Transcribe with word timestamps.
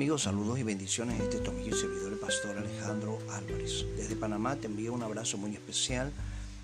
amigos, 0.00 0.22
saludos 0.22 0.58
y 0.58 0.62
bendiciones. 0.62 1.20
Este 1.20 1.36
es 1.36 1.42
tu 1.42 1.50
amigo 1.50 1.76
y 1.76 1.78
servidor, 1.78 2.14
el 2.14 2.18
pastor 2.18 2.56
Alejandro 2.56 3.18
Álvarez. 3.32 3.84
Desde 3.98 4.16
Panamá 4.16 4.56
te 4.56 4.66
envío 4.66 4.94
un 4.94 5.02
abrazo 5.02 5.36
muy 5.36 5.52
especial, 5.52 6.10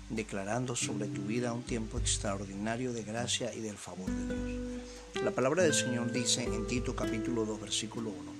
declarando 0.09 0.75
sobre 0.75 1.05
tu 1.05 1.21
vida 1.21 1.53
un 1.53 1.61
tiempo 1.61 1.99
extraordinario 1.99 2.93
de 2.93 3.03
gracia 3.03 3.53
y 3.53 3.59
del 3.59 3.77
favor 3.77 4.09
de 4.09 4.25
Dios. 4.33 5.23
La 5.23 5.29
palabra 5.29 5.61
del 5.61 5.75
Señor 5.75 6.11
dice 6.11 6.45
en 6.45 6.65
Tito 6.65 6.95
capítulo 6.95 7.45
2, 7.45 7.61
versículo 7.61 8.09
1, 8.09 8.31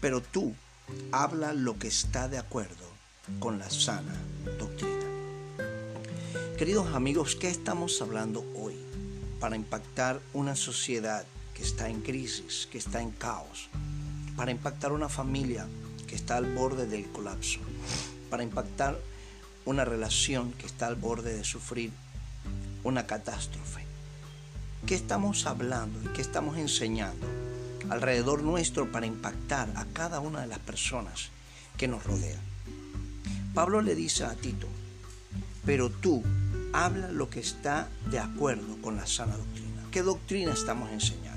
pero 0.00 0.22
tú 0.22 0.54
habla 1.12 1.52
lo 1.52 1.78
que 1.78 1.88
está 1.88 2.26
de 2.26 2.38
acuerdo 2.38 2.86
con 3.38 3.58
la 3.58 3.68
sana 3.68 4.16
doctrina. 4.58 5.04
Queridos 6.56 6.86
amigos, 6.94 7.36
¿qué 7.36 7.50
estamos 7.50 8.00
hablando 8.00 8.46
hoy 8.56 8.76
para 9.40 9.56
impactar 9.56 10.22
una 10.32 10.56
sociedad 10.56 11.26
está 11.64 11.88
en 11.88 12.02
crisis, 12.02 12.68
que 12.70 12.78
está 12.78 13.00
en 13.00 13.10
caos, 13.10 13.68
para 14.36 14.50
impactar 14.50 14.92
una 14.92 15.08
familia 15.08 15.66
que 16.06 16.14
está 16.14 16.36
al 16.36 16.54
borde 16.54 16.86
del 16.86 17.06
colapso, 17.06 17.58
para 18.28 18.42
impactar 18.42 19.00
una 19.64 19.84
relación 19.84 20.52
que 20.52 20.66
está 20.66 20.86
al 20.86 20.96
borde 20.96 21.34
de 21.34 21.42
sufrir 21.42 21.90
una 22.82 23.06
catástrofe. 23.06 23.82
¿Qué 24.86 24.94
estamos 24.94 25.46
hablando 25.46 26.02
y 26.02 26.12
qué 26.12 26.20
estamos 26.20 26.58
enseñando 26.58 27.26
alrededor 27.88 28.42
nuestro 28.42 28.92
para 28.92 29.06
impactar 29.06 29.72
a 29.76 29.86
cada 29.86 30.20
una 30.20 30.42
de 30.42 30.48
las 30.48 30.58
personas 30.58 31.30
que 31.78 31.88
nos 31.88 32.04
rodean? 32.04 32.40
Pablo 33.54 33.80
le 33.80 33.94
dice 33.94 34.24
a 34.24 34.34
Tito, 34.34 34.68
pero 35.64 35.88
tú 35.88 36.22
habla 36.74 37.10
lo 37.10 37.30
que 37.30 37.40
está 37.40 37.88
de 38.10 38.18
acuerdo 38.18 38.76
con 38.82 38.96
la 38.96 39.06
sana 39.06 39.36
doctrina. 39.36 39.82
¿Qué 39.90 40.02
doctrina 40.02 40.52
estamos 40.52 40.90
enseñando? 40.90 41.33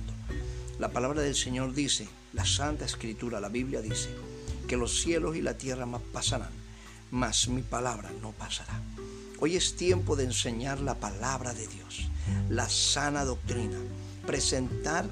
La 0.79 0.89
palabra 0.89 1.23
del 1.23 1.33
Señor 1.33 1.73
dice, 1.73 2.07
la 2.33 2.45
Santa 2.45 2.85
Escritura, 2.85 3.39
la 3.39 3.49
Biblia 3.49 3.81
dice, 3.81 4.09
que 4.67 4.77
los 4.77 5.01
cielos 5.01 5.35
y 5.35 5.41
la 5.41 5.57
tierra 5.57 5.87
pasarán, 6.13 6.51
mas 7.09 7.47
mi 7.47 7.63
palabra 7.63 8.11
no 8.21 8.31
pasará. 8.31 8.79
Hoy 9.39 9.55
es 9.55 9.75
tiempo 9.75 10.15
de 10.15 10.25
enseñar 10.25 10.79
la 10.79 10.95
palabra 10.95 11.55
de 11.55 11.67
Dios, 11.67 12.09
la 12.49 12.69
sana 12.69 13.25
doctrina, 13.25 13.77
presentar 14.27 15.09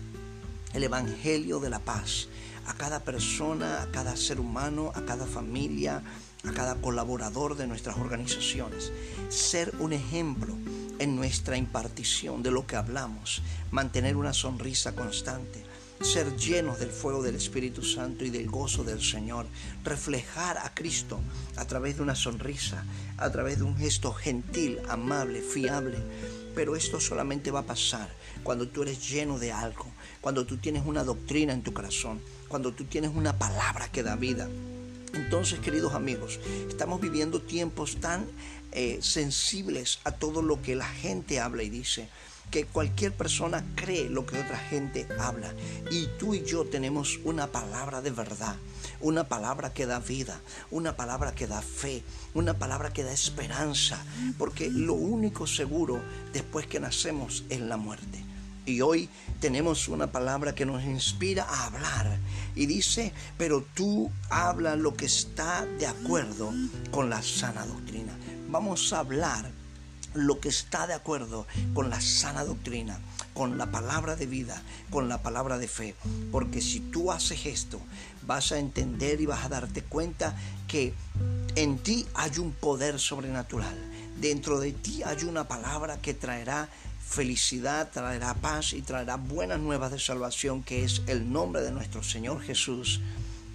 el 0.73 0.83
Evangelio 0.83 1.59
de 1.59 1.71
la 1.71 1.79
paz 1.79 2.27
a 2.65 2.73
cada 2.73 2.99
persona, 2.99 3.81
a 3.81 3.91
cada 3.91 4.15
ser 4.15 4.39
humano, 4.39 4.91
a 4.95 5.05
cada 5.05 5.25
familia, 5.25 6.03
a 6.43 6.51
cada 6.51 6.75
colaborador 6.75 7.55
de 7.55 7.67
nuestras 7.67 7.97
organizaciones. 7.97 8.91
Ser 9.29 9.73
un 9.79 9.93
ejemplo 9.93 10.55
en 10.99 11.15
nuestra 11.15 11.57
impartición 11.57 12.43
de 12.43 12.51
lo 12.51 12.65
que 12.65 12.75
hablamos, 12.75 13.41
mantener 13.71 14.15
una 14.15 14.33
sonrisa 14.33 14.95
constante, 14.95 15.63
ser 16.01 16.35
llenos 16.35 16.79
del 16.79 16.89
fuego 16.89 17.23
del 17.23 17.35
Espíritu 17.35 17.81
Santo 17.81 18.25
y 18.25 18.29
del 18.29 18.49
gozo 18.49 18.83
del 18.83 19.01
Señor, 19.01 19.45
reflejar 19.83 20.57
a 20.57 20.73
Cristo 20.73 21.19
a 21.55 21.65
través 21.65 21.97
de 21.97 22.03
una 22.03 22.15
sonrisa, 22.15 22.85
a 23.17 23.31
través 23.31 23.57
de 23.57 23.63
un 23.63 23.77
gesto 23.77 24.13
gentil, 24.13 24.79
amable, 24.89 25.41
fiable. 25.41 25.97
Pero 26.53 26.75
esto 26.75 26.99
solamente 26.99 27.51
va 27.51 27.61
a 27.61 27.65
pasar 27.65 28.09
cuando 28.43 28.67
tú 28.67 28.83
eres 28.83 29.09
lleno 29.09 29.39
de 29.39 29.51
algo, 29.51 29.85
cuando 30.21 30.45
tú 30.45 30.57
tienes 30.57 30.85
una 30.85 31.03
doctrina 31.03 31.53
en 31.53 31.63
tu 31.63 31.73
corazón, 31.73 32.21
cuando 32.47 32.71
tú 32.73 32.85
tienes 32.85 33.11
una 33.13 33.37
palabra 33.37 33.91
que 33.91 34.03
da 34.03 34.15
vida. 34.15 34.47
Entonces, 35.13 35.59
queridos 35.59 35.93
amigos, 35.93 36.39
estamos 36.69 36.99
viviendo 36.99 37.41
tiempos 37.41 37.97
tan 38.01 38.25
eh, 38.71 38.99
sensibles 39.01 39.99
a 40.03 40.11
todo 40.11 40.41
lo 40.41 40.61
que 40.61 40.75
la 40.75 40.87
gente 40.87 41.39
habla 41.39 41.63
y 41.63 41.69
dice 41.69 42.09
que 42.51 42.65
cualquier 42.65 43.13
persona 43.13 43.63
cree 43.75 44.09
lo 44.09 44.25
que 44.25 44.39
otra 44.39 44.57
gente 44.57 45.07
habla. 45.19 45.53
Y 45.91 46.07
tú 46.17 46.33
y 46.33 46.43
yo 46.43 46.65
tenemos 46.65 47.19
una 47.23 47.47
palabra 47.47 48.01
de 48.01 48.11
verdad, 48.11 48.55
una 49.01 49.25
palabra 49.25 49.73
que 49.73 49.85
da 49.85 49.99
vida, 49.99 50.39
una 50.71 50.95
palabra 50.95 51.33
que 51.33 51.47
da 51.47 51.61
fe, 51.61 52.03
una 52.33 52.53
palabra 52.53 52.93
que 52.93 53.03
da 53.03 53.11
esperanza, 53.11 54.03
porque 54.37 54.69
lo 54.69 54.93
único 54.93 55.47
seguro 55.47 56.01
después 56.33 56.67
que 56.67 56.79
nacemos 56.79 57.43
es 57.49 57.59
la 57.59 57.77
muerte. 57.77 58.23
Y 58.65 58.81
hoy 58.81 59.09
tenemos 59.39 59.87
una 59.89 60.07
palabra 60.07 60.55
que 60.55 60.65
nos 60.65 60.83
inspira 60.83 61.43
a 61.43 61.67
hablar. 61.67 62.17
Y 62.55 62.65
dice, 62.65 63.13
pero 63.37 63.63
tú 63.75 64.11
habla 64.29 64.75
lo 64.75 64.95
que 64.95 65.05
está 65.05 65.67
de 65.77 65.85
acuerdo 65.85 66.51
con 66.89 67.09
la 67.09 67.21
sana 67.21 67.65
doctrina. 67.65 68.17
Vamos 68.49 68.91
a 68.91 68.99
hablar 68.99 69.51
lo 70.15 70.39
que 70.39 70.49
está 70.49 70.87
de 70.87 70.93
acuerdo 70.93 71.45
con 71.73 71.89
la 71.89 72.01
sana 72.01 72.43
doctrina, 72.43 72.99
con 73.33 73.57
la 73.57 73.71
palabra 73.71 74.15
de 74.15 74.25
vida, 74.25 74.61
con 74.89 75.09
la 75.09 75.21
palabra 75.21 75.57
de 75.57 75.67
fe. 75.67 75.95
Porque 76.31 76.61
si 76.61 76.79
tú 76.79 77.11
haces 77.11 77.45
esto, 77.45 77.79
vas 78.25 78.51
a 78.51 78.59
entender 78.59 79.21
y 79.21 79.25
vas 79.25 79.45
a 79.45 79.49
darte 79.49 79.83
cuenta 79.83 80.35
que 80.67 80.93
en 81.55 81.77
ti 81.79 82.05
hay 82.13 82.39
un 82.39 82.51
poder 82.51 82.99
sobrenatural. 82.99 83.75
Dentro 84.19 84.59
de 84.59 84.71
ti 84.71 85.03
hay 85.03 85.23
una 85.25 85.47
palabra 85.47 85.97
que 86.01 86.13
traerá 86.13 86.69
felicidad, 87.05 87.91
traerá 87.91 88.33
paz 88.33 88.73
y 88.73 88.81
traerá 88.81 89.17
buenas 89.17 89.59
nuevas 89.59 89.91
de 89.91 89.99
salvación, 89.99 90.63
que 90.63 90.83
es 90.83 91.03
el 91.07 91.31
nombre 91.31 91.61
de 91.61 91.71
nuestro 91.71 92.01
Señor 92.01 92.41
Jesús, 92.41 93.01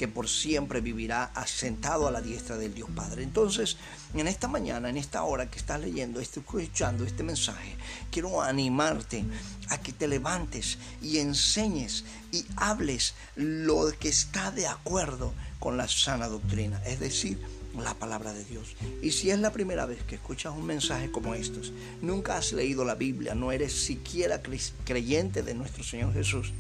que 0.00 0.08
por 0.08 0.30
siempre 0.30 0.80
vivirá 0.80 1.24
asentado 1.34 2.08
a 2.08 2.10
la 2.10 2.22
diestra 2.22 2.56
del 2.56 2.72
Dios 2.72 2.88
Padre. 2.96 3.22
Entonces, 3.22 3.76
en 4.14 4.28
esta 4.28 4.48
mañana, 4.48 4.88
en 4.88 4.96
esta 4.96 5.24
hora 5.24 5.50
que 5.50 5.58
estás 5.58 5.78
leyendo, 5.78 6.20
escuchando 6.20 7.04
este 7.04 7.22
mensaje, 7.22 7.76
quiero 8.10 8.40
animarte 8.40 9.26
a 9.68 9.78
que 9.78 9.92
te 9.92 10.08
levantes 10.08 10.78
y 11.02 11.18
enseñes 11.18 12.04
y 12.32 12.46
hables 12.56 13.12
lo 13.36 13.92
que 14.00 14.08
está 14.08 14.50
de 14.50 14.66
acuerdo 14.66 15.34
con 15.58 15.76
la 15.76 15.86
sana 15.86 16.28
doctrina, 16.28 16.82
es 16.86 16.98
decir, 16.98 17.38
la 17.76 17.92
palabra 17.92 18.32
de 18.32 18.46
Dios. 18.46 18.76
Y 19.02 19.10
si 19.10 19.30
es 19.30 19.38
la 19.38 19.52
primera 19.52 19.84
vez 19.84 20.02
que 20.04 20.14
escuchas 20.14 20.54
un 20.56 20.64
mensaje 20.64 21.10
como 21.10 21.34
estos, 21.34 21.74
nunca 22.00 22.38
has 22.38 22.54
leído 22.54 22.86
la 22.86 22.94
Biblia, 22.94 23.34
no 23.34 23.52
eres 23.52 23.74
siquiera 23.74 24.40
creyente 24.86 25.42
de 25.42 25.52
nuestro 25.52 25.84
Señor 25.84 26.14
Jesús, 26.14 26.54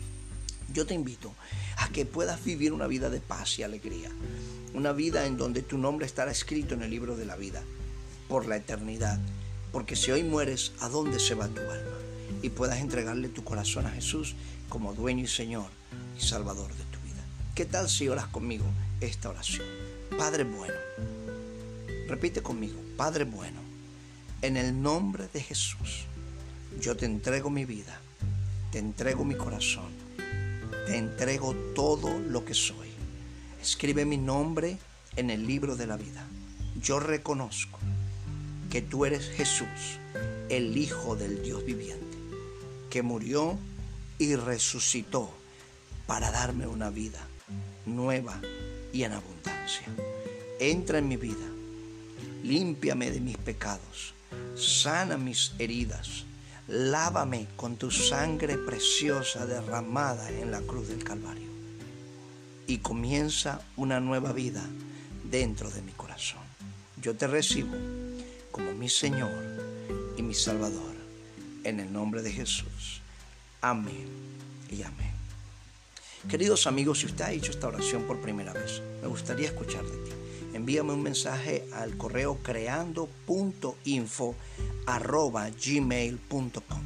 yo 0.72 0.86
te 0.86 0.94
invito 0.94 1.34
a 1.76 1.88
que 1.88 2.06
puedas 2.06 2.44
vivir 2.44 2.72
una 2.72 2.86
vida 2.86 3.10
de 3.10 3.20
paz 3.20 3.58
y 3.58 3.62
alegría, 3.62 4.10
una 4.74 4.92
vida 4.92 5.26
en 5.26 5.36
donde 5.36 5.62
tu 5.62 5.78
nombre 5.78 6.06
estará 6.06 6.30
escrito 6.30 6.74
en 6.74 6.82
el 6.82 6.90
libro 6.90 7.16
de 7.16 7.26
la 7.26 7.36
vida 7.36 7.62
por 8.28 8.46
la 8.46 8.56
eternidad, 8.56 9.18
porque 9.72 9.96
si 9.96 10.10
hoy 10.10 10.22
mueres, 10.22 10.72
¿a 10.80 10.88
dónde 10.88 11.18
se 11.18 11.34
va 11.34 11.48
tu 11.48 11.60
alma? 11.60 11.98
Y 12.42 12.50
puedas 12.50 12.78
entregarle 12.78 13.28
tu 13.28 13.42
corazón 13.42 13.86
a 13.86 13.90
Jesús 13.90 14.34
como 14.68 14.94
dueño 14.94 15.24
y 15.24 15.28
Señor 15.28 15.66
y 16.16 16.22
Salvador 16.22 16.70
de 16.74 16.84
tu 16.84 16.98
vida. 17.00 17.22
¿Qué 17.54 17.64
tal 17.64 17.88
si 17.88 18.08
oras 18.08 18.26
conmigo 18.26 18.64
esta 19.00 19.30
oración? 19.30 19.66
Padre 20.16 20.44
bueno, 20.44 20.74
repite 22.08 22.42
conmigo, 22.42 22.80
Padre 22.96 23.24
bueno, 23.24 23.60
en 24.42 24.56
el 24.56 24.80
nombre 24.80 25.28
de 25.32 25.40
Jesús, 25.40 26.04
yo 26.80 26.96
te 26.96 27.06
entrego 27.06 27.50
mi 27.50 27.64
vida, 27.64 28.00
te 28.70 28.78
entrego 28.78 29.24
mi 29.24 29.34
corazón, 29.34 29.90
te 30.90 30.96
entrego 30.96 31.54
todo 31.72 32.18
lo 32.18 32.44
que 32.44 32.52
soy. 32.52 32.88
Escribe 33.62 34.04
mi 34.04 34.16
nombre 34.16 34.76
en 35.14 35.30
el 35.30 35.46
libro 35.46 35.76
de 35.76 35.86
la 35.86 35.96
vida. 35.96 36.26
Yo 36.82 36.98
reconozco 36.98 37.78
que 38.72 38.82
tú 38.82 39.04
eres 39.04 39.28
Jesús, 39.28 39.68
el 40.48 40.76
Hijo 40.76 41.14
del 41.14 41.44
Dios 41.44 41.64
viviente, 41.64 42.18
que 42.90 43.02
murió 43.02 43.56
y 44.18 44.34
resucitó 44.34 45.32
para 46.08 46.32
darme 46.32 46.66
una 46.66 46.90
vida 46.90 47.24
nueva 47.86 48.40
y 48.92 49.04
en 49.04 49.12
abundancia. 49.12 49.86
Entra 50.58 50.98
en 50.98 51.06
mi 51.06 51.16
vida, 51.16 51.46
límpiame 52.42 53.12
de 53.12 53.20
mis 53.20 53.36
pecados, 53.36 54.12
sana 54.56 55.16
mis 55.16 55.52
heridas, 55.60 56.24
lávame 56.70 57.48
con 57.56 57.76
tu 57.76 57.90
sangre 57.90 58.56
preciosa 58.56 59.44
derramada 59.44 60.30
en 60.30 60.52
la 60.52 60.60
cruz 60.60 60.88
del 60.88 61.02
Calvario. 61.02 61.50
Y 62.66 62.78
comienza 62.78 63.60
una 63.76 63.98
nueva 63.98 64.32
vida 64.32 64.64
dentro 65.24 65.68
de 65.70 65.82
mi 65.82 65.90
corazón. 65.92 66.42
Yo 67.02 67.16
te 67.16 67.26
recibo 67.26 67.74
como 68.52 68.72
mi 68.72 68.88
Señor 68.88 69.32
y 70.16 70.22
mi 70.22 70.34
Salvador, 70.34 70.94
en 71.64 71.80
el 71.80 71.92
nombre 71.92 72.22
de 72.22 72.30
Jesús. 72.30 73.00
Amén 73.60 74.08
y 74.70 74.82
amén. 74.82 75.10
Queridos 76.28 76.66
amigos, 76.66 77.00
si 77.00 77.06
usted 77.06 77.24
ha 77.24 77.32
hecho 77.32 77.50
esta 77.50 77.66
oración 77.66 78.04
por 78.04 78.20
primera 78.20 78.52
vez, 78.52 78.80
me 79.02 79.08
gustaría 79.08 79.48
escuchar 79.48 79.84
de 79.84 79.96
ti. 79.96 80.12
Envíame 80.52 80.92
un 80.92 81.02
mensaje 81.02 81.66
al 81.72 81.96
correo 81.96 82.38
creando.info 82.42 84.34
arroba 84.86 85.50
gmail.com 85.50 86.82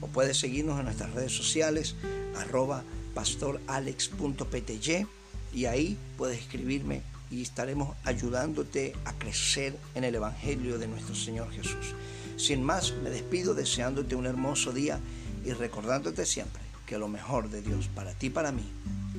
o 0.00 0.06
puedes 0.08 0.38
seguirnos 0.38 0.78
en 0.78 0.86
nuestras 0.86 1.12
redes 1.14 1.32
sociales 1.32 1.96
arroba 2.36 2.84
pastoralex.pty 3.14 5.06
y 5.54 5.66
ahí 5.66 5.96
puedes 6.16 6.40
escribirme 6.40 7.02
y 7.30 7.42
estaremos 7.42 7.96
ayudándote 8.04 8.94
a 9.04 9.12
crecer 9.12 9.76
en 9.94 10.04
el 10.04 10.14
Evangelio 10.14 10.78
de 10.78 10.88
nuestro 10.88 11.14
Señor 11.14 11.50
Jesús. 11.50 11.94
Sin 12.36 12.62
más, 12.62 12.92
me 13.02 13.10
despido 13.10 13.54
deseándote 13.54 14.14
un 14.14 14.26
hermoso 14.26 14.72
día 14.72 15.00
y 15.44 15.52
recordándote 15.52 16.26
siempre 16.26 16.62
que 16.86 16.98
lo 16.98 17.08
mejor 17.08 17.50
de 17.50 17.62
Dios 17.62 17.88
para 17.88 18.12
ti 18.12 18.26
y 18.26 18.30
para 18.30 18.52
mí 18.52 18.64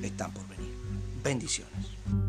están 0.02 0.32
por 0.32 0.46
venir. 0.48 0.72
Bendiciones. 1.22 2.25